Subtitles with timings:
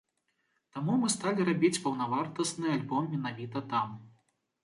[0.75, 3.93] Таму мы сталі рабіць паўнавартасны альбом менавіта там.